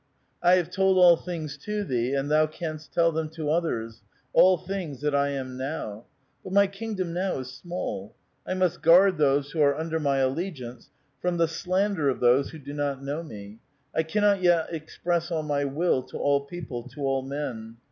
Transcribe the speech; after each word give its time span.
"I 0.41 0.53
have 0.55 0.71
told 0.71 0.97
all 0.97 1.15
things 1.15 1.59
to 1.59 1.83
thee, 1.83 2.15
and 2.15 2.31
thou 2.31 2.47
canst 2.47 2.91
tell 2.91 3.11
them 3.11 3.29
to 3.35 3.51
others, 3.51 4.01
all 4.33 4.57
things 4.57 5.01
that 5.01 5.13
I 5.13 5.29
am 5.29 5.57
now. 5.57 6.05
But 6.43 6.53
my 6.53 6.65
kingdom 6.65 7.13
now 7.13 7.37
is 7.37 7.51
small. 7.53 8.15
I 8.47 8.55
must 8.55 8.81
guard 8.81 9.19
those 9.19 9.51
who 9.51 9.61
are 9.61 9.77
under 9.77 9.99
my 9.99 10.17
allegiance 10.17 10.89
from 11.21 11.37
the 11.37 11.47
slander 11.47 12.09
of 12.09 12.19
those 12.19 12.49
who 12.49 12.57
do 12.57 12.73
not 12.73 13.03
know 13.03 13.21
me; 13.21 13.59
I 13.93 14.01
cannot 14.01 14.39
3'et 14.39 14.73
express 14.73 15.29
all 15.29 15.43
my 15.43 15.65
will 15.65 16.01
to 16.01 16.17
all 16.17 16.45
people, 16.45 16.81
to 16.89 17.01
all 17.01 17.21
men. 17.21 17.77